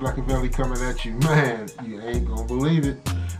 [0.00, 1.12] Blackavelli coming at you.
[1.12, 2.98] Man, you ain't gonna believe it.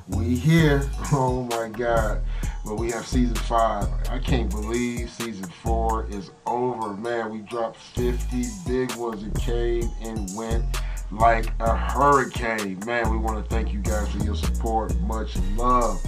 [0.09, 0.83] We here.
[1.13, 2.23] Oh my God.
[2.65, 3.89] But we have season five.
[4.11, 6.95] I can't believe season four is over.
[6.95, 9.25] Man, we dropped 50 big ones.
[9.25, 10.65] It came and went
[11.11, 12.79] like a hurricane.
[12.87, 14.95] Man, we want to thank you guys for your support.
[15.01, 16.01] Much love.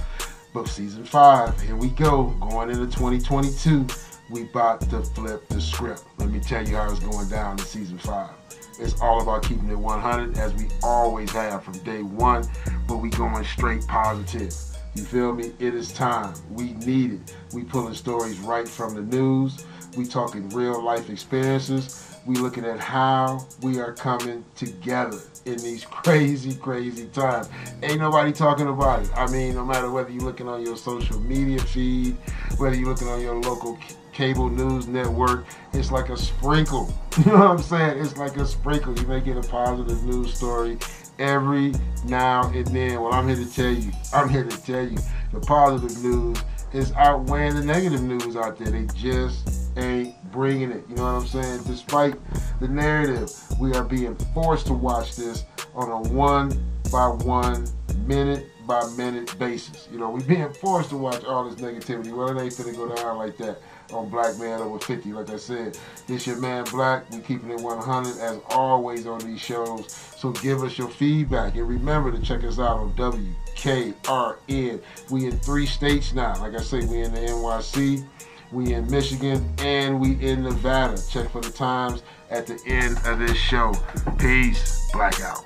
[0.54, 2.26] But season five, here we go.
[2.40, 3.86] Going into 2022,
[4.30, 6.04] we about to flip the script.
[6.18, 8.30] Let me tell you how it's going down in season five.
[8.78, 12.44] It's all about keeping it 100 as we always have from day one,
[12.88, 14.54] but we going straight positive.
[14.94, 15.52] You feel me?
[15.58, 16.34] It is time.
[16.50, 17.36] We need it.
[17.54, 19.64] We pulling stories right from the news.
[19.96, 22.18] We talking real life experiences.
[22.26, 27.48] We looking at how we are coming together in these crazy, crazy times.
[27.82, 29.10] Ain't nobody talking about it.
[29.16, 32.16] I mean, no matter whether you're looking on your social media feed,
[32.58, 33.78] whether you're looking on your local
[34.12, 36.92] cable news network, it's like a sprinkle.
[37.18, 37.98] You know what I'm saying?
[37.98, 38.98] It's like a sprinkle.
[38.98, 40.78] You may get a positive news story
[41.18, 41.74] every
[42.06, 43.02] now and then.
[43.02, 44.96] Well, I'm here to tell you, I'm here to tell you,
[45.30, 46.38] the positive news
[46.72, 48.70] is outweighing the negative news out there.
[48.70, 50.84] They just ain't bringing it.
[50.88, 51.64] You know what I'm saying?
[51.66, 52.14] Despite
[52.60, 56.50] the narrative, we are being forced to watch this on a one
[56.90, 57.66] by one,
[58.06, 59.88] minute by minute basis.
[59.92, 62.12] You know, we're being forced to watch all this negativity.
[62.12, 63.60] Well, it ain't finna go down like that
[63.92, 65.12] on Black Man Over 50.
[65.12, 67.10] Like I said, this your man Black.
[67.10, 69.92] We keeping it 100 as always on these shows.
[70.16, 74.80] So give us your feedback and remember to check us out on WKRN.
[75.10, 76.40] We in three states now.
[76.40, 78.06] Like I say, we in the NYC,
[78.50, 81.00] we in Michigan, and we in Nevada.
[81.10, 83.72] Check for the times at the end of this show.
[84.18, 84.90] Peace.
[84.92, 85.44] Blackout.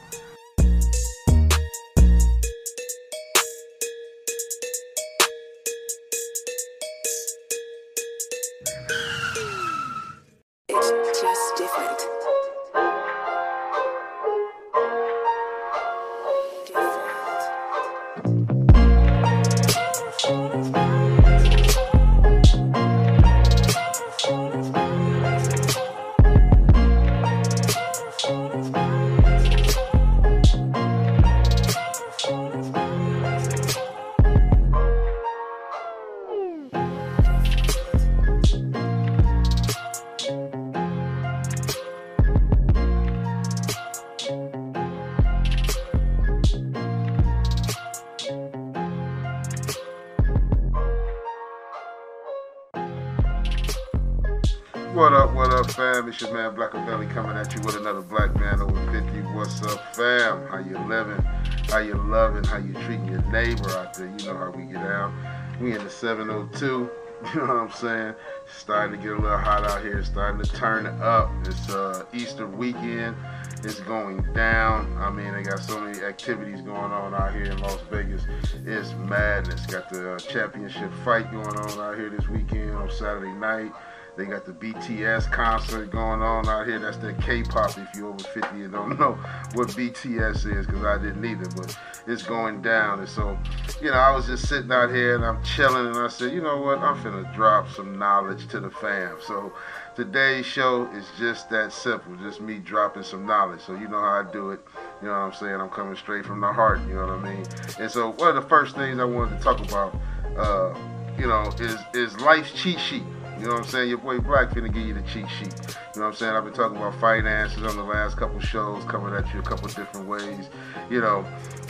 [55.57, 56.07] Up, up, fam?
[56.07, 59.21] It's your man Blackavelli coming at you with another Black Man Over 50.
[59.33, 60.47] What's up, fam?
[60.49, 61.23] How you living?
[61.71, 62.45] How you loving?
[62.45, 64.07] How you treating your neighbor out there?
[64.19, 65.11] You know how we get out.
[65.59, 66.91] We in the 702.
[67.35, 68.15] You know what I'm saying?
[68.59, 70.05] Starting to get a little hot out here.
[70.05, 71.31] Starting to turn up.
[71.47, 73.17] It's uh, Easter weekend.
[73.65, 74.95] It's going down.
[74.99, 78.23] I mean, they got so many activities going on out here in Las Vegas.
[78.67, 79.65] It's madness.
[79.65, 83.73] Got the uh, championship fight going on out here this weekend on Saturday night.
[84.17, 86.79] They got the BTS concert going on out here.
[86.79, 89.13] That's the K-pop if you're over 50 and don't know
[89.55, 91.49] what BTS is, because I didn't either.
[91.55, 93.01] But it's going down.
[93.01, 93.37] And so,
[93.83, 96.41] you know, I was just sitting out here and I'm chilling and I said, you
[96.41, 96.79] know what?
[96.79, 99.19] I'm finna drop some knowledge to the fam.
[99.27, 99.53] So
[99.95, 102.17] today's show is just that simple.
[102.17, 103.61] Just me dropping some knowledge.
[103.61, 104.61] So you know how I do it.
[105.03, 105.61] You know what I'm saying?
[105.61, 106.81] I'm coming straight from the heart.
[106.89, 107.45] You know what I mean?
[107.79, 109.95] And so one of the first things I wanted to talk about,
[110.39, 110.75] uh,
[111.19, 113.03] you know, is is life's cheat sheet.
[113.39, 113.89] You know what I'm saying?
[113.91, 115.53] Your boy Black finna give you the cheat sheet.
[115.95, 116.35] You know what I'm saying?
[116.35, 119.69] I've been talking about finances on the last couple shows, coming at you a couple
[119.69, 120.49] different ways.
[120.89, 121.27] You know,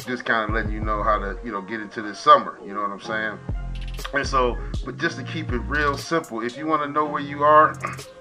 [0.07, 2.59] just kind of letting you know how to, you know, get into this summer.
[2.65, 3.39] You know what I'm saying?
[4.15, 7.23] And so, but just to keep it real simple, if you want to know where
[7.23, 7.75] you are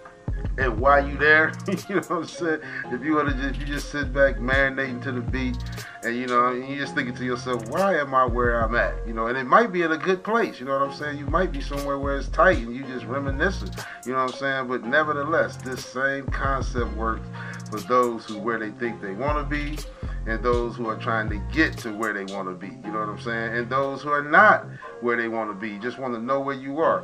[0.57, 1.53] and why you there,
[1.89, 2.61] you know what I'm saying?
[2.91, 5.57] If you want to just, you just sit back, marinating to the beat,
[6.03, 8.95] and you know, and you just thinking to yourself, why am I where I'm at?
[9.07, 10.59] You know, and it might be in a good place.
[10.59, 11.17] You know what I'm saying?
[11.17, 13.71] You might be somewhere where it's tight and you just reminiscing.
[14.05, 14.67] You know what I'm saying?
[14.67, 17.27] But nevertheless, this same concept works
[17.69, 19.77] for those who where they think they want to be,
[20.27, 22.73] and those who are trying to get to where they want to be.
[22.85, 23.55] You know what I'm saying?
[23.55, 24.65] And those who are not
[25.01, 27.03] where they want to be, just want to know where you are.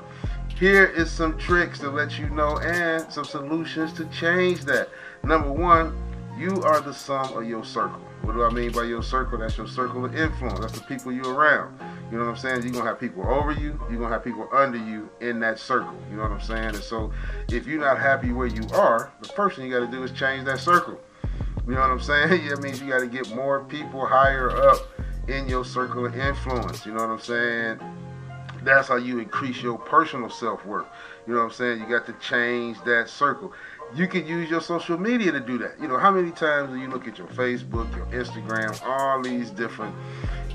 [0.61, 4.89] Here is some tricks to let you know and some solutions to change that.
[5.23, 5.97] Number one,
[6.37, 7.99] you are the sum of your circle.
[8.21, 9.39] What do I mean by your circle?
[9.39, 10.59] That's your circle of influence.
[10.59, 11.79] That's the people you're around.
[12.11, 12.61] You know what I'm saying?
[12.61, 13.69] You're going to have people over you.
[13.89, 15.95] You're going to have people under you in that circle.
[16.11, 16.75] You know what I'm saying?
[16.75, 17.11] And so
[17.49, 20.11] if you're not happy where you are, the first thing you got to do is
[20.11, 20.99] change that circle.
[21.65, 22.47] You know what I'm saying?
[22.49, 24.77] That means you got to get more people higher up
[25.27, 26.85] in your circle of influence.
[26.85, 27.79] You know what I'm saying?
[28.63, 30.87] That's how you increase your personal self worth.
[31.27, 31.79] You know what I'm saying?
[31.79, 33.53] You got to change that circle.
[33.93, 35.79] you can use your social media to do that.
[35.79, 39.49] You know, how many times do you look at your Facebook, your Instagram, all these
[39.51, 39.93] different,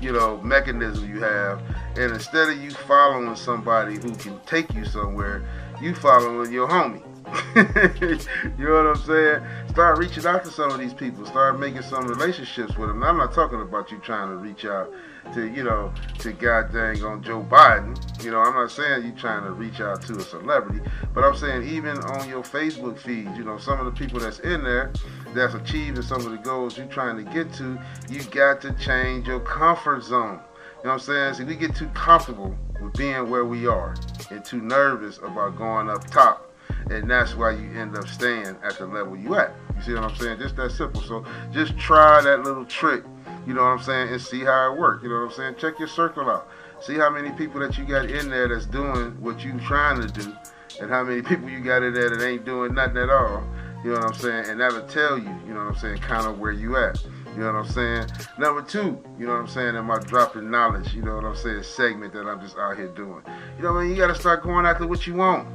[0.01, 1.61] you know, mechanisms you have,
[1.95, 5.47] and instead of you following somebody who can take you somewhere,
[5.81, 7.06] you following your homie.
[7.55, 9.43] you know what I'm saying?
[9.69, 11.25] Start reaching out to some of these people.
[11.25, 12.99] Start making some relationships with them.
[12.99, 14.93] Now, I'm not talking about you trying to reach out
[15.33, 18.23] to, you know, to God dang on Joe Biden.
[18.23, 20.79] You know, I'm not saying you trying to reach out to a celebrity,
[21.13, 24.39] but I'm saying even on your Facebook feed, you know, some of the people that's
[24.39, 24.93] in there
[25.33, 27.77] that's achieving some of the goals you're trying to get to,
[28.09, 30.39] you got to change your comfort zone.
[30.77, 31.33] You know what I'm saying?
[31.33, 33.95] See, we get too comfortable with being where we are
[34.31, 36.46] and too nervous about going up top
[36.89, 39.53] and that's why you end up staying at the level you at.
[39.75, 40.39] You see what I'm saying?
[40.39, 41.01] Just that simple.
[41.01, 43.03] So just try that little trick,
[43.45, 45.03] you know what I'm saying, and see how it works.
[45.03, 45.55] You know what I'm saying?
[45.59, 46.49] Check your circle out.
[46.79, 50.07] See how many people that you got in there that's doing what you trying to
[50.07, 50.35] do,
[50.79, 53.43] and how many people you got in there that ain't doing nothing at all.
[53.83, 54.49] You know what I'm saying?
[54.49, 57.03] And that'll tell you, you know what I'm saying, kind of where you at.
[57.37, 58.07] You know what I'm saying?
[58.39, 61.35] Number two, you know what I'm saying, in my dropping knowledge, you know what I'm
[61.35, 63.21] saying, segment that I'm just out here doing.
[63.57, 63.91] You know what I mean?
[63.91, 65.47] You gotta start going after what you want.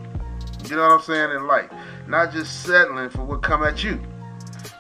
[0.73, 1.71] You know what I'm saying in life,
[2.07, 4.01] not just settling for what come at you.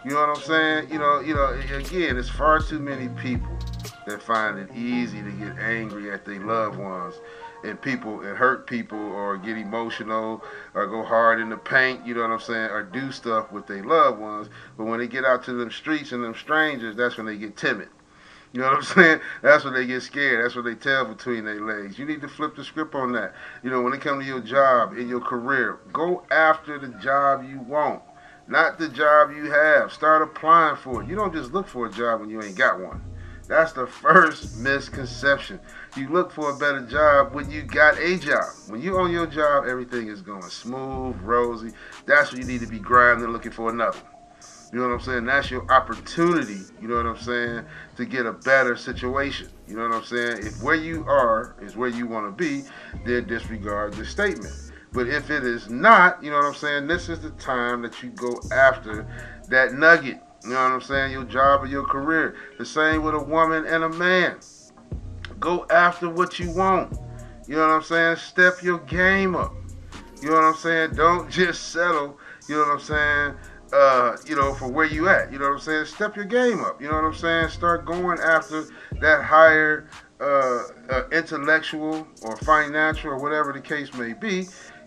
[0.07, 0.91] You know what I'm saying?
[0.91, 1.53] You know, you know.
[1.77, 3.55] Again, it's far too many people
[4.07, 7.17] that find it easy to get angry at their loved ones
[7.63, 10.43] and people and hurt people or get emotional
[10.73, 13.67] or go hard in the paint, you know what I'm saying, or do stuff with
[13.67, 14.49] their loved ones.
[14.79, 17.55] But when they get out to them streets and them strangers, that's when they get
[17.55, 17.91] timid.
[18.53, 19.21] You know what I'm saying?
[19.41, 20.45] That's when they get scared.
[20.45, 21.99] That's what they tell between their legs.
[21.99, 23.33] You need to flip the script on that.
[23.63, 27.45] You know, when it comes to your job, in your career, go after the job
[27.49, 28.03] you want,
[28.47, 29.91] not the job you have.
[29.91, 31.09] Start applying for it.
[31.09, 33.03] You don't just look for a job when you ain't got one.
[33.49, 35.59] That's the first misconception.
[35.97, 38.45] You look for a better job when you got a job.
[38.69, 41.73] When you own your job, everything is going smooth, rosy.
[42.07, 43.99] That's when you need to be grinding looking for another.
[44.73, 45.27] You know what I'm saying?
[45.27, 47.67] That's your opportunity, you know what I'm saying,
[47.97, 49.51] to get a better situation.
[49.67, 50.47] You know what I'm saying?
[50.47, 52.67] If where you are is where you want to be,
[53.05, 54.55] then disregard the statement.
[54.95, 58.03] But if it is not, you know what I'm saying, this is the time that
[58.03, 59.07] you go after
[59.49, 60.21] that nugget.
[60.43, 61.13] You know what I'm saying?
[61.13, 62.37] Your job or your career.
[62.59, 64.39] The same with a woman and a man.
[65.39, 66.97] Go after what you want.
[67.47, 68.17] You know what I'm saying?
[68.17, 69.55] Step your game up.
[70.23, 70.95] You know what I'm saying?
[70.95, 72.19] Don't just settle,
[72.49, 73.35] you know what I'm saying?
[73.73, 75.33] Uh, you know, for where you at.
[75.33, 75.87] You know what I'm saying?
[75.87, 76.81] Step your game up.
[76.81, 77.49] You know what I'm saying?
[77.49, 78.67] Start going after
[79.01, 79.89] that higher
[80.21, 84.47] uh, uh, intellectual or financial or whatever the case may be.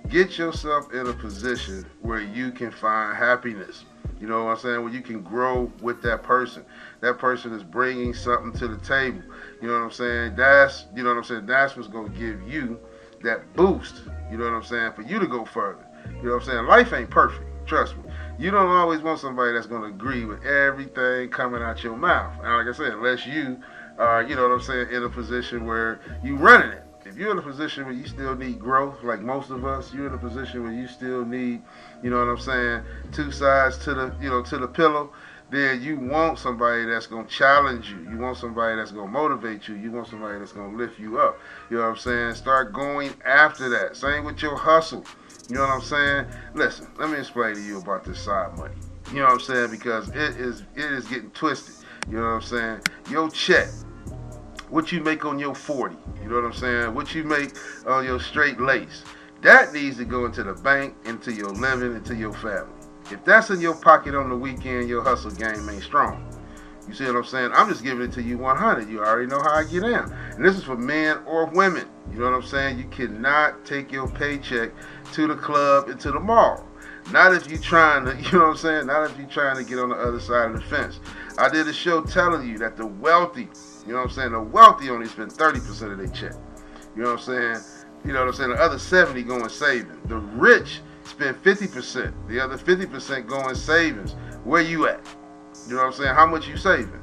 [0.10, 3.86] Get yourself in a position where you can find happiness.
[4.22, 4.84] You know what I'm saying?
[4.84, 6.64] Where you can grow with that person.
[7.02, 9.22] That person is bringing something to the table.
[9.62, 10.36] You know what I'm saying?
[10.36, 11.46] That's you know what I'm saying.
[11.48, 12.80] That's what's gonna give you
[13.24, 14.04] that boost.
[14.32, 14.94] You know what I'm saying?
[14.94, 15.86] For you to go further.
[16.08, 16.66] You know what I'm saying?
[16.68, 17.44] Life ain't perfect.
[17.66, 18.04] Trust me
[18.38, 22.34] you don't always want somebody that's going to agree with everything coming out your mouth.
[22.44, 23.62] And like I said, unless you
[23.98, 26.84] are, you know what I'm saying, in a position where you're running it.
[27.06, 30.08] If you're in a position where you still need growth, like most of us, you're
[30.08, 31.62] in a position where you still need,
[32.02, 35.14] you know what I'm saying, two sides to the, you know, to the pillow.
[35.52, 38.10] Then you want somebody that's gonna challenge you.
[38.10, 39.76] You want somebody that's gonna motivate you.
[39.76, 41.38] You want somebody that's gonna lift you up.
[41.70, 42.34] You know what I'm saying?
[42.34, 43.96] Start going after that.
[43.96, 45.06] Same with your hustle.
[45.50, 46.26] You know what I'm saying?
[46.56, 48.74] Listen, let me explain to you about this side money.
[49.12, 49.72] You know what I'm saying?
[49.72, 51.76] Because it is it is getting twisted.
[52.10, 52.82] You know what I'm saying?
[53.10, 53.68] Your check,
[54.70, 55.96] what you make on your 40.
[56.22, 56.96] You know what I'm saying?
[56.96, 59.04] What you make on your straight lace.
[59.42, 62.74] That needs to go into the bank, into your living, into your family.
[63.12, 66.28] If that's in your pocket on the weekend, your hustle game ain't strong.
[66.88, 67.52] You see what I'm saying?
[67.54, 68.90] I'm just giving it to you 100.
[68.90, 69.94] You already know how I get in.
[69.94, 71.88] And this is for men or women.
[72.12, 72.78] You know what I'm saying?
[72.78, 74.72] You cannot take your paycheck
[75.14, 76.66] to the club and to the mall.
[77.12, 78.88] Not if you're trying to, you know what I'm saying?
[78.88, 81.00] Not if you're trying to get on the other side of the fence.
[81.38, 83.50] I did a show telling you that the wealthy,
[83.86, 84.32] you know what I'm saying?
[84.32, 86.34] The wealthy only spend 30% of their check.
[86.96, 87.58] You know what I'm saying?
[88.06, 88.50] You know what I'm saying?
[88.52, 89.98] The other 70 going in savings.
[90.08, 92.28] The rich spend 50%.
[92.28, 94.14] The other 50% going in savings.
[94.44, 95.02] Where you at?
[95.68, 96.16] You know what I'm saying?
[96.16, 97.02] How much you saving?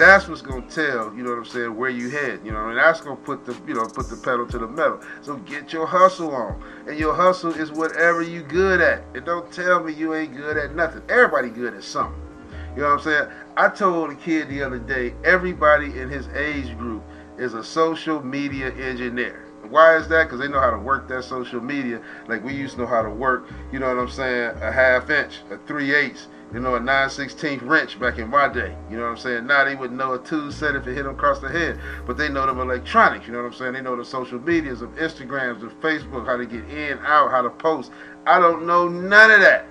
[0.00, 2.40] That's what's gonna tell, you know what I'm saying, where you head.
[2.42, 4.66] You know, I and that's gonna put the, you know, put the pedal to the
[4.66, 5.02] metal.
[5.20, 9.04] So get your hustle on, and your hustle is whatever you good at.
[9.14, 11.02] And don't tell me you ain't good at nothing.
[11.10, 12.18] Everybody good at something.
[12.74, 13.28] You know what I'm saying?
[13.58, 17.02] I told a kid the other day, everybody in his age group
[17.36, 19.44] is a social media engineer.
[19.68, 20.24] Why is that?
[20.24, 23.02] Because they know how to work that social media like we used to know how
[23.02, 26.74] to work, you know what I'm saying, a half inch, a three eighths, you know,
[26.74, 28.76] a 9 16th wrench back in my day.
[28.90, 29.46] You know what I'm saying?
[29.46, 31.78] Now they wouldn't know a two set if it hit them across the head.
[32.06, 33.72] But they know them electronics, you know what I'm saying?
[33.74, 37.42] They know the social medias of Instagrams, of Facebook, how to get in, out, how
[37.42, 37.92] to post.
[38.26, 39.66] I don't know none of that.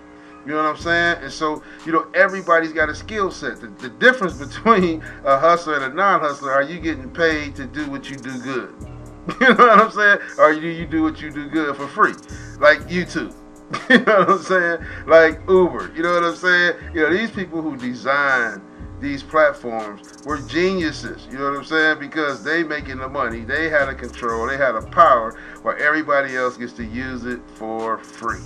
[0.45, 1.17] You know what I'm saying?
[1.21, 3.59] And so, you know, everybody's got a skill set.
[3.59, 7.89] The, the difference between a hustler and a non-hustler, are you getting paid to do
[7.89, 8.73] what you do good?
[9.39, 10.17] You know what I'm saying?
[10.39, 12.13] Or do you do what you do good for free?
[12.59, 13.35] Like YouTube.
[13.89, 14.79] you know what I'm saying?
[15.05, 15.91] Like Uber.
[15.95, 16.75] You know what I'm saying?
[16.93, 18.61] You know, these people who design
[18.99, 21.27] these platforms were geniuses.
[21.31, 21.99] You know what I'm saying?
[21.99, 26.35] Because they making the money, they had a control, they had a power, while everybody
[26.35, 28.41] else gets to use it for free.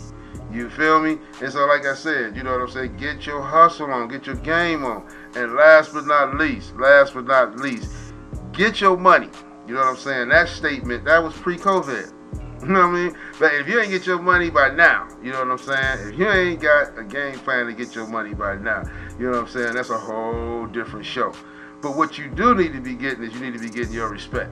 [0.52, 1.18] You feel me?
[1.42, 2.98] And so, like I said, you know what I'm saying?
[2.98, 5.08] Get your hustle on, get your game on.
[5.36, 7.92] And last but not least, last but not least,
[8.52, 9.30] get your money.
[9.68, 10.30] You know what I'm saying?
[10.30, 12.14] That statement, that was pre COVID.
[12.64, 13.18] You know what I mean?
[13.40, 16.14] But if you ain't get your money by now, you know what I'm saying?
[16.14, 18.84] If you ain't got a game plan to get your money by now,
[19.20, 19.74] you know what I'm saying?
[19.74, 21.34] That's a whole different show.
[21.82, 24.08] But what you do need to be getting is you need to be getting your
[24.08, 24.50] respect.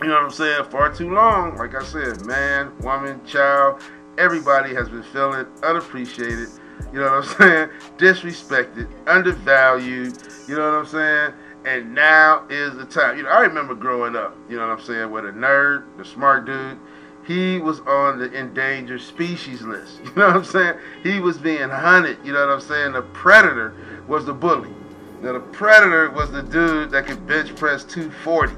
[0.00, 0.64] You know what I'm saying?
[0.70, 3.82] Far too long, like I said, man, woman, child,
[4.16, 6.48] everybody has been feeling unappreciated,
[6.92, 7.68] you know what I'm saying?
[7.98, 11.32] Disrespected, undervalued, you know what I'm saying?
[11.64, 13.18] And now is the time.
[13.18, 16.04] You know, I remember growing up, you know what I'm saying, with a nerd, the
[16.04, 16.78] smart dude,
[17.30, 20.00] he was on the endangered species list.
[20.04, 20.78] You know what I'm saying?
[21.04, 22.18] He was being hunted.
[22.24, 22.92] You know what I'm saying?
[22.92, 23.72] The predator
[24.08, 24.74] was the bully.
[25.22, 28.52] Now the predator was the dude that could bench press 240.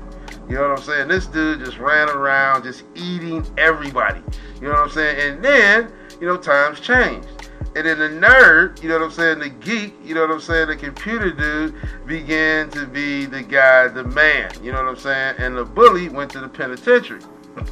[0.48, 1.08] You know what I'm saying?
[1.08, 4.22] This dude just ran around just eating everybody.
[4.56, 5.34] You know what I'm saying?
[5.34, 7.28] And then, you know, times changed.
[7.76, 10.40] And then the nerd, you know what I'm saying, the geek, you know what I'm
[10.40, 11.74] saying, the computer dude
[12.06, 15.34] began to be the guy, the man, you know what I'm saying?
[15.38, 17.20] And the bully went to the penitentiary.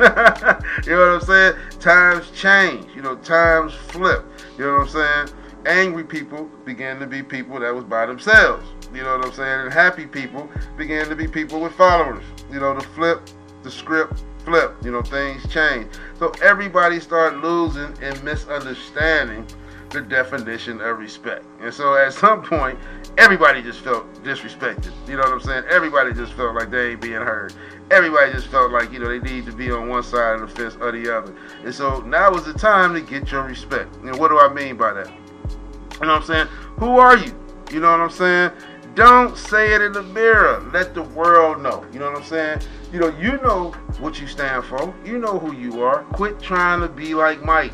[0.87, 1.55] you know what I'm saying?
[1.79, 4.25] Times change, you know, times flip.
[4.59, 5.39] You know what I'm saying?
[5.67, 8.67] Angry people began to be people that was by themselves.
[8.95, 9.61] You know what I'm saying?
[9.61, 12.25] And happy people began to be people with followers.
[12.51, 13.23] You know, the flip,
[13.63, 14.75] the script flip.
[14.85, 15.87] You know, things change.
[16.19, 19.47] So everybody started losing and misunderstanding
[19.91, 21.45] the definition of respect.
[21.61, 22.79] And so at some point,
[23.19, 24.93] everybody just felt disrespected.
[25.09, 25.65] You know what I'm saying?
[25.69, 27.53] Everybody just felt like they ain't being heard.
[27.91, 30.47] Everybody just felt like, you know, they need to be on one side of the
[30.55, 31.35] fence or the other.
[31.65, 33.95] And so now is the time to get your respect.
[33.97, 35.09] And what do I mean by that?
[35.09, 36.47] You know what I'm saying?
[36.79, 37.35] Who are you?
[37.73, 38.53] You know what I'm saying?
[38.95, 40.69] Don't say it in the mirror.
[40.73, 41.85] Let the world know.
[41.93, 42.61] You know what I'm saying?
[42.93, 44.95] You know, you know what you stand for.
[45.05, 46.03] You know who you are.
[46.13, 47.73] Quit trying to be like Mike.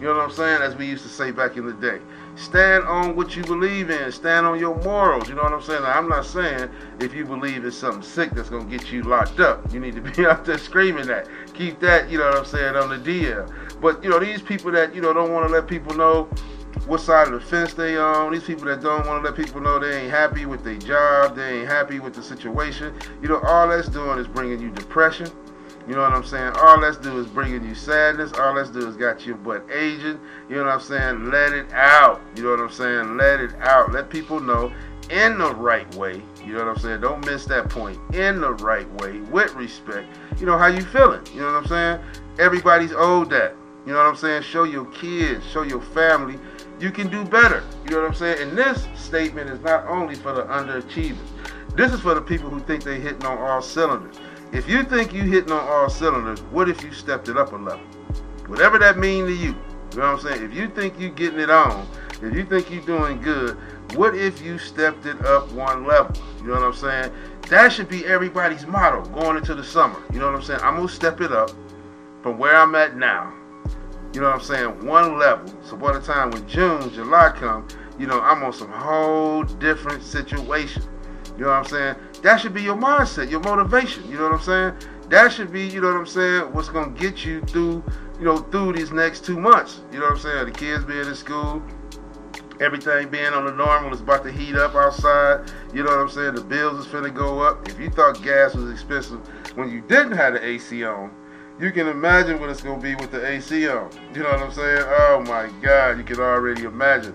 [0.00, 0.62] You know what I'm saying?
[0.62, 2.00] As we used to say back in the day.
[2.36, 4.10] Stand on what you believe in.
[4.10, 5.28] Stand on your morals.
[5.28, 5.82] You know what I'm saying?
[5.82, 6.68] Now, I'm not saying
[7.00, 9.72] if you believe in something sick that's to get you locked up.
[9.72, 11.28] You need to be out there screaming that.
[11.54, 13.80] Keep that, you know what I'm saying, on the DL.
[13.80, 16.28] But, you know, these people that, you know, don't want to let people know
[16.86, 18.32] what side of the fence they on.
[18.32, 21.36] These people that don't want to let people know they ain't happy with their job,
[21.36, 22.94] they ain't happy with the situation.
[23.22, 25.30] You know, all that's doing is bringing you depression.
[25.86, 26.52] You know what I'm saying?
[26.56, 28.32] All let's do is bringing you sadness.
[28.32, 30.18] All let's do is got your butt aging.
[30.48, 31.30] You know what I'm saying?
[31.30, 32.22] Let it out.
[32.36, 33.16] You know what I'm saying?
[33.16, 33.92] Let it out.
[33.92, 34.72] Let people know
[35.10, 36.22] in the right way.
[36.44, 37.00] You know what I'm saying?
[37.02, 37.98] Don't miss that point.
[38.14, 40.08] In the right way, with respect.
[40.38, 41.26] You know how you feeling?
[41.34, 42.00] You know what I'm saying?
[42.38, 43.54] Everybody's owed that.
[43.86, 44.42] You know what I'm saying?
[44.42, 46.38] Show your kids, show your family,
[46.80, 47.62] you can do better.
[47.84, 48.48] You know what I'm saying?
[48.48, 51.18] And this statement is not only for the underachievers.
[51.76, 54.16] This is for the people who think they're hitting on all cylinders.
[54.54, 57.56] If you think you're hitting on all cylinders, what if you stepped it up a
[57.56, 57.84] level?
[58.46, 59.56] Whatever that mean to you.
[59.92, 60.44] You know what I'm saying?
[60.44, 61.84] If you think you're getting it on,
[62.22, 63.56] if you think you're doing good,
[63.96, 66.14] what if you stepped it up one level?
[66.38, 67.12] You know what I'm saying?
[67.48, 70.00] That should be everybody's motto going into the summer.
[70.12, 70.60] You know what I'm saying?
[70.62, 71.50] I'm gonna step it up
[72.22, 73.34] from where I'm at now.
[74.12, 74.86] You know what I'm saying?
[74.86, 75.52] One level.
[75.64, 77.66] So by the time when June, July come,
[77.98, 80.84] you know, I'm on some whole different situation.
[81.36, 81.96] You know what I'm saying?
[82.24, 84.10] That should be your mindset, your motivation.
[84.10, 84.72] You know what I'm saying?
[85.10, 87.84] That should be, you know what I'm saying, what's gonna get you through,
[88.18, 89.82] you know, through these next two months.
[89.92, 90.46] You know what I'm saying?
[90.46, 91.62] The kids being in school,
[92.62, 95.52] everything being on the normal is about to heat up outside.
[95.74, 96.36] You know what I'm saying?
[96.36, 97.68] The bills is finna go up.
[97.68, 99.20] If you thought gas was expensive
[99.54, 101.10] when you didn't have the AC on,
[101.60, 103.90] you can imagine what it's gonna be with the AC on.
[104.14, 104.82] You know what I'm saying?
[104.82, 107.14] Oh my God, you can already imagine.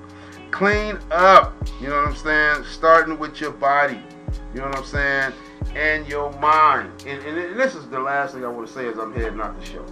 [0.52, 1.56] Clean up.
[1.82, 2.64] You know what I'm saying?
[2.66, 4.04] Starting with your body.
[4.54, 5.34] You know what I'm saying?
[5.76, 6.92] And your mind.
[7.06, 9.60] And, and this is the last thing I want to say as I'm heading out
[9.60, 9.86] the show.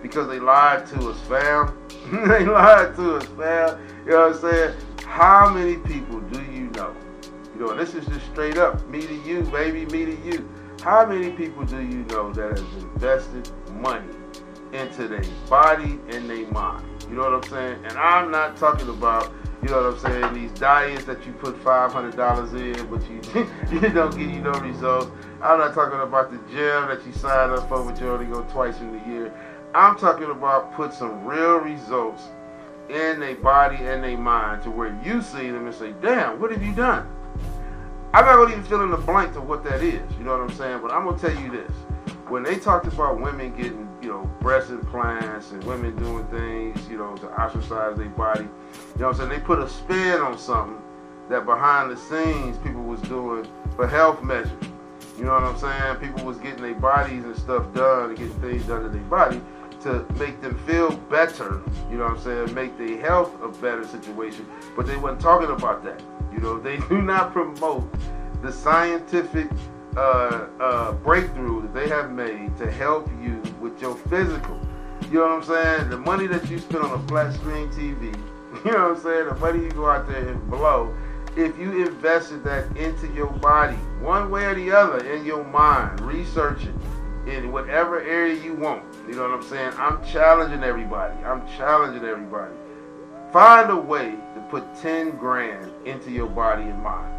[0.00, 1.76] Because they lied to us, fam.
[2.28, 3.80] they lied to us, fam.
[4.04, 4.74] You know what I'm saying?
[5.04, 6.94] How many people do you know?
[7.54, 10.48] You know, this is just straight up me to you, baby, me to you.
[10.82, 14.14] How many people do you know that has invested money
[14.72, 16.86] into their body and their mind?
[17.08, 17.84] You know what I'm saying?
[17.84, 19.32] And I'm not talking about
[19.62, 20.34] you know what I'm saying?
[20.34, 25.10] These diets that you put $500 in, but you, you don't get you no results.
[25.42, 28.42] I'm not talking about the gym that you sign up for, but you only go
[28.44, 29.32] twice in the year.
[29.74, 32.22] I'm talking about put some real results
[32.88, 36.50] in their body and their mind to where you see them and say, damn, what
[36.50, 37.08] have you done?
[38.12, 40.40] I'm not gonna even fill in the blank to what that is, you know what
[40.40, 40.80] I'm saying?
[40.80, 41.70] But I'm gonna tell you this.
[42.28, 46.96] When they talked about women getting, you know, breast implants and women doing things, you
[46.96, 49.30] know, to ostracize their body, you know what I'm saying?
[49.30, 50.80] They put a spin on something
[51.28, 53.44] that behind the scenes people was doing
[53.74, 54.52] for health measures.
[55.18, 55.96] You know what I'm saying?
[55.96, 59.40] People was getting their bodies and stuff done and getting things done to their body
[59.80, 61.60] to make them feel better,
[61.90, 64.46] you know what I'm saying, make their health a better situation,
[64.76, 66.00] but they weren't talking about that.
[66.32, 67.92] You know, they do not promote
[68.40, 69.48] the scientific
[69.96, 74.60] uh, uh, breakthrough that they have made to help you with your physical.
[75.10, 75.90] You know what I'm saying?
[75.90, 78.04] The money that you spend on a flat screen TV,
[78.64, 79.26] you know what I'm saying?
[79.26, 80.94] The money you go out there and blow,
[81.36, 86.00] if you invested that into your body, one way or the other, in your mind,
[86.00, 86.74] research it
[87.28, 88.82] in whatever area you want.
[89.08, 89.72] You know what I'm saying?
[89.76, 91.14] I'm challenging everybody.
[91.24, 92.54] I'm challenging everybody.
[93.32, 97.12] Find a way to put 10 grand into your body and mind.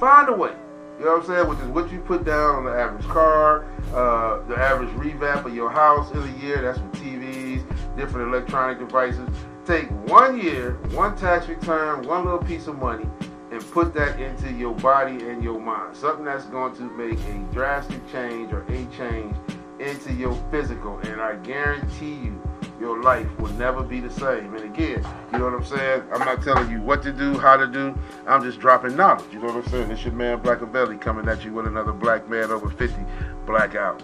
[0.00, 0.54] Find a way.
[0.98, 1.48] You know what I'm saying?
[1.48, 3.64] Which is what you put down on the average car,
[3.94, 6.60] uh, the average revamp of your house in a year.
[6.60, 7.64] That's with TVs,
[7.96, 9.28] different electronic devices.
[9.64, 13.06] Take one year, one tax return, one little piece of money,
[13.52, 15.96] and put that into your body and your mind.
[15.96, 19.36] Something that's going to make a drastic change or a change
[19.78, 22.42] into your physical, and I guarantee you,
[22.80, 24.54] your life will never be the same.
[24.54, 26.02] And again, you know what I'm saying?
[26.12, 27.96] I'm not telling you what to do, how to do.
[28.26, 29.24] I'm just dropping knowledge.
[29.32, 29.90] You know what I'm saying?
[29.90, 32.96] It's your man Blackavelli coming at you with another black man over 50
[33.46, 34.02] blackout.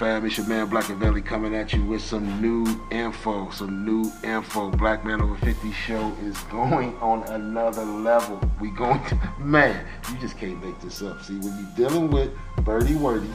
[0.00, 0.24] Fam?
[0.24, 3.50] It's your man Blackavelli coming at you with some new info.
[3.50, 4.70] Some new info.
[4.70, 8.40] Black Man Over 50 show is going on another level.
[8.62, 11.22] We going to, man, you just can't make this up.
[11.22, 13.28] See, when you're dealing with Berty Werty,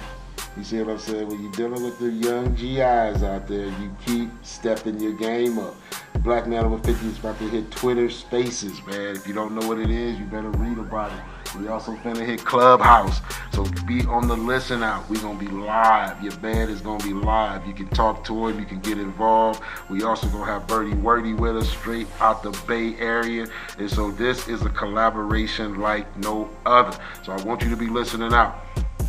[0.58, 1.28] you see what I'm saying?
[1.28, 5.76] When you're dealing with the young GIs out there, you keep stepping your game up.
[6.24, 9.16] Black Man Over 50 is about to hit Twitter Spaces, man.
[9.16, 11.56] If you don't know what it is, you better read about it.
[11.60, 13.22] We also finna hit Clubhouse.
[13.56, 15.10] So be on the listen out.
[15.10, 16.22] We're gonna be live.
[16.22, 17.66] Your band is gonna be live.
[17.66, 18.60] You can talk to him.
[18.60, 19.64] You can get involved.
[19.90, 23.48] We also gonna have Berty Werty with us straight out the Bay Area.
[23.80, 27.00] And so this is a collaboration like no other.
[27.24, 28.58] So I want you to be listening out.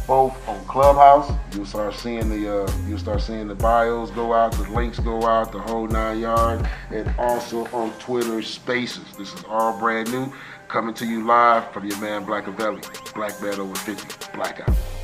[0.07, 4.53] Both on Clubhouse, you'll start seeing the uh, you'll start seeing the bios go out,
[4.53, 9.03] the links go out, the whole nine yard, and also on Twitter Spaces.
[9.19, 10.33] This is all brand new.
[10.68, 13.14] Coming to you live from your man Blackavelli.
[13.14, 14.37] Black Man Over 50.
[14.37, 14.96] Blackout.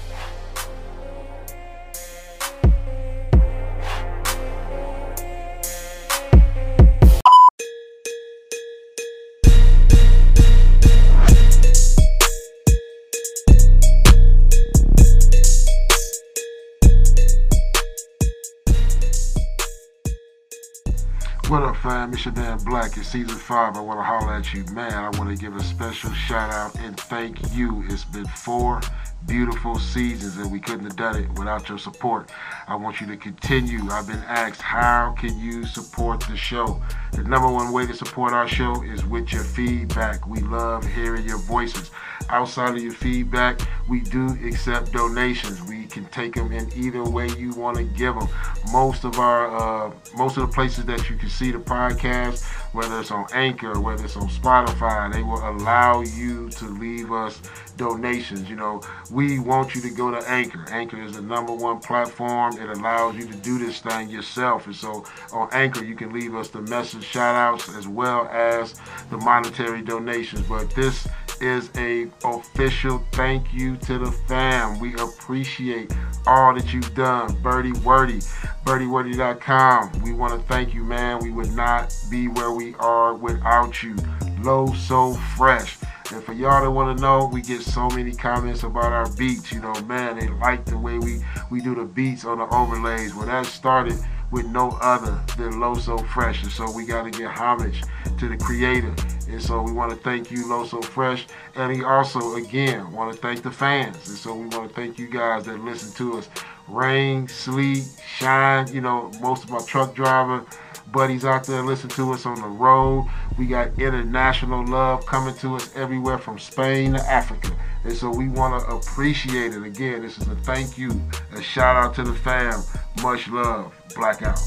[21.52, 22.14] What up, fam?
[22.14, 22.96] It's your man Black.
[22.96, 23.76] It's season five.
[23.76, 24.94] I want to holler at you, man.
[24.94, 27.84] I want to give a special shout out and thank you.
[27.90, 28.80] It's been four
[29.26, 32.30] beautiful seasons, and we couldn't have done it without your support.
[32.66, 33.90] I want you to continue.
[33.90, 36.82] I've been asked, how can you support the show?
[37.12, 40.26] The number one way to support our show is with your feedback.
[40.26, 41.90] We love hearing your voices.
[42.30, 43.60] Outside of your feedback,
[43.90, 45.62] we do accept donations.
[45.64, 48.28] We can take them in either way you want to give them.
[48.72, 52.98] Most of our, uh, most of the places that you can see the podcast, whether
[53.00, 57.40] it's on Anchor, whether it's on Spotify, they will allow you to leave us
[57.76, 58.48] donations.
[58.48, 60.64] You know, we want you to go to Anchor.
[60.70, 62.56] Anchor is the number one platform.
[62.58, 64.66] It allows you to do this thing yourself.
[64.66, 68.74] And so on Anchor, you can leave us the message shout outs as well as
[69.10, 70.46] the monetary donations.
[70.46, 71.06] But this
[71.42, 74.78] is a official thank you to the fam.
[74.78, 75.92] We appreciate
[76.26, 77.34] all that you've done.
[77.42, 78.20] Berty Werty,
[78.64, 80.02] bertywerty.com.
[80.02, 81.18] We want to thank you, man.
[81.18, 83.96] We would not be where we are without you.
[84.40, 85.78] Low So Fresh.
[86.12, 89.50] And for y'all that want to know, we get so many comments about our beats.
[89.50, 93.14] You know, man, they like the way we, we do the beats on the overlays.
[93.14, 93.98] Well, that started
[94.30, 96.42] with no other than Low So Fresh.
[96.42, 97.82] And so we got to get homage
[98.18, 98.94] to the creator.
[99.32, 101.26] And so we want to thank you, Low So Fresh.
[101.56, 104.08] And we also, again, want to thank the fans.
[104.08, 106.28] And so we want to thank you guys that listen to us.
[106.68, 110.44] Rain, sleet, shine, you know, most of my truck driver
[110.92, 113.10] buddies out there listen to us on the road.
[113.38, 117.50] We got international love coming to us everywhere from Spain to Africa.
[117.84, 119.62] And so we want to appreciate it.
[119.62, 120.90] Again, this is a thank you,
[121.32, 122.62] a shout out to the fam.
[123.02, 123.74] Much love.
[123.96, 124.40] Blackout.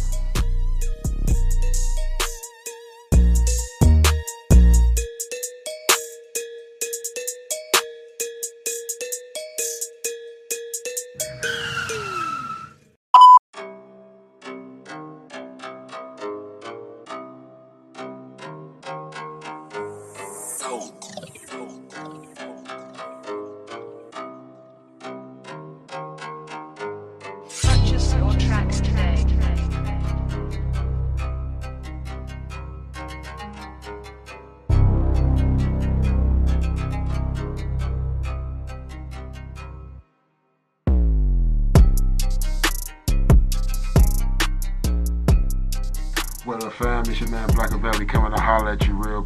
[20.65, 21.04] Purchase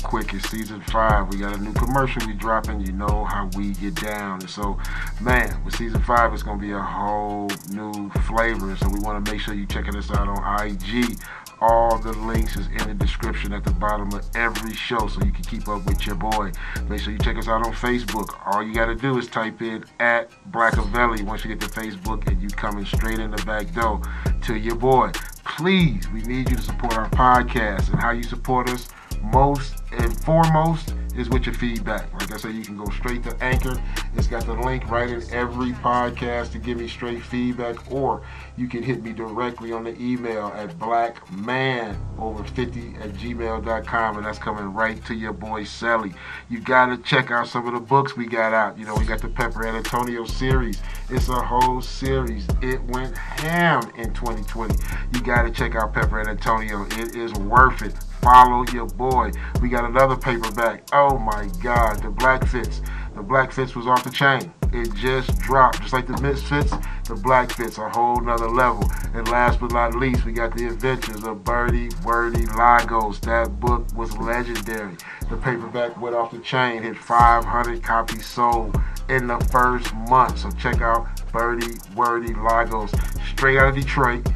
[0.09, 0.33] quick.
[0.33, 1.27] It's season five.
[1.27, 2.81] We got a new commercial we dropping.
[2.81, 4.39] You know how we get down.
[4.41, 4.79] And so,
[5.21, 8.75] man, with season five, it's to be a whole new flavor.
[8.77, 11.15] So we want to make sure you checking us out on IG.
[11.61, 15.31] All the links is in the description at the bottom of every show so you
[15.31, 16.53] can keep up with your boy.
[16.89, 18.35] Make sure you check us out on Facebook.
[18.47, 22.25] All you got to do is type in at Blackavelli once you get to Facebook
[22.27, 24.01] and you coming straight in the back door
[24.41, 25.11] to your boy
[25.57, 27.89] please, we need you to support our podcast.
[27.89, 28.87] And how you support us
[29.21, 32.11] most and foremost is with your feedback.
[32.13, 33.81] Like I said, you can go straight to Anchor.
[34.15, 38.21] It's got the link right in every podcast to give me straight feedback, or
[38.57, 44.73] you can hit me directly on the email at blackmanover50 at gmail.com, and that's coming
[44.73, 46.13] right to your boy Sally.
[46.49, 48.77] You got to check out some of the books we got out.
[48.77, 50.81] You know, we got the Pepper and Antonio series.
[51.09, 52.47] It's a whole series.
[52.61, 54.75] It went ham in 2020.
[55.13, 56.85] You got to check out Pepper and Antonio.
[56.91, 57.95] It is worth it.
[58.21, 59.31] Follow your boy.
[59.61, 60.87] We got another paperback.
[60.91, 62.81] Oh my God, the Black Fits.
[63.15, 64.53] The Black Fits was off the chain.
[64.71, 65.81] It just dropped.
[65.81, 66.71] Just like the Misfits,
[67.07, 68.89] the Black Fits, a whole nother level.
[69.13, 73.19] And last but not least, we got the adventures of Berty, Werty, Lagos.
[73.21, 74.95] That book was legendary.
[75.29, 78.79] The paperback went off the chain, hit 500 copies sold
[79.09, 80.39] in the first month.
[80.39, 82.91] So check out Berty, Werty, Lagos.
[83.31, 84.27] Straight out of Detroit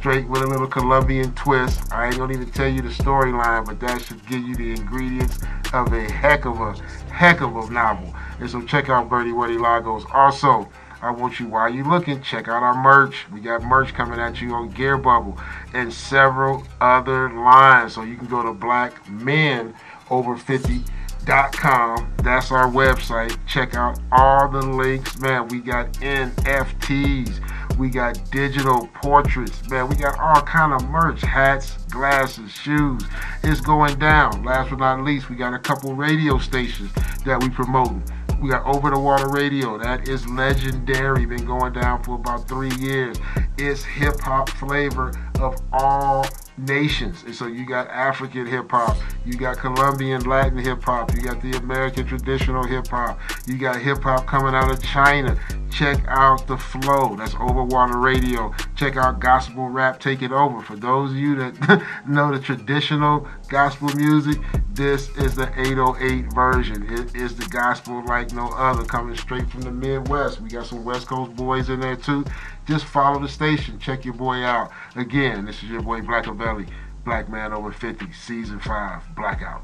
[0.00, 1.92] straight with a little Colombian twist.
[1.92, 5.40] I ain't gonna even tell you the storyline, but that should give you the ingredients
[5.74, 6.72] of a heck of a
[7.12, 8.14] heck of a novel.
[8.38, 10.06] And so check out Berty Werty Lagos.
[10.14, 10.66] Also,
[11.02, 13.26] I want you while you looking, check out our merch.
[13.30, 15.38] We got merch coming at you on Gear Bubble
[15.74, 17.92] and several other lines.
[17.92, 19.74] So you can go to Black Men
[20.08, 20.82] Over 50
[21.26, 22.10] com.
[22.22, 23.36] That's our website.
[23.46, 25.48] Check out all the links, man.
[25.48, 27.49] We got NFTs.
[27.80, 29.88] We got digital portraits, man.
[29.88, 33.02] We got all kind of merch, hats, glasses, shoes.
[33.42, 34.44] It's going down.
[34.44, 36.92] Last but not least, we got a couple radio stations
[37.24, 37.94] that we promote.
[38.38, 39.78] We got Over the Water Radio.
[39.78, 41.24] That is legendary.
[41.24, 43.16] Been going down for about three years.
[43.56, 46.26] It's hip hop flavor of all
[46.66, 47.22] nations.
[47.24, 51.40] And so you got African hip hop, you got Colombian Latin hip hop, you got
[51.40, 55.38] the American traditional hip hop, you got hip hop coming out of China.
[55.70, 57.14] Check out the flow.
[57.16, 58.52] That's Overwater Radio.
[58.74, 60.60] Check out Gospel Rap Take It Over.
[60.60, 64.38] For those of you that know the traditional gospel music,
[64.72, 66.82] this is the 808 version.
[66.92, 70.40] It is the gospel like no other, coming straight from the Midwest.
[70.40, 72.24] We got some West Coast boys in there too.
[72.70, 73.80] Just follow the station.
[73.80, 74.70] Check your boy out.
[74.94, 76.68] Again, this is your boy Blackavelli,
[77.04, 79.62] Black Man Over 50, Season 5, Blackout.